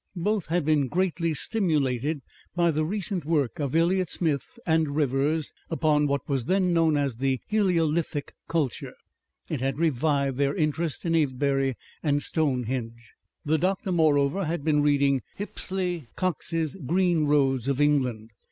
Both 0.15 0.47
had 0.47 0.65
been 0.65 0.87
greatly 0.87 1.35
stimulated 1.35 2.23
by 2.55 2.71
the 2.71 2.83
recent 2.83 3.23
work 3.23 3.59
of 3.59 3.75
Elliot 3.75 4.09
Smith 4.09 4.57
and 4.65 4.95
Rivers 4.95 5.53
upon 5.69 6.07
what 6.07 6.27
was 6.27 6.45
then 6.45 6.73
known 6.73 6.97
as 6.97 7.17
the 7.17 7.39
Heliolithic 7.51 8.33
culture. 8.47 8.95
It 9.47 9.61
had 9.61 9.77
revived 9.77 10.39
their 10.39 10.55
interest 10.55 11.05
in 11.05 11.13
Avebury 11.15 11.75
and 12.01 12.19
Stonehenge. 12.23 13.11
The 13.45 13.59
doctor 13.59 13.91
moreover 13.91 14.45
had 14.45 14.63
been 14.63 14.81
reading 14.81 15.21
Hippisley 15.37 16.07
Cox's 16.15 16.75
GREEN 16.83 17.27
ROADS 17.27 17.67
OF 17.67 17.79
ENGLAND. 17.79 18.31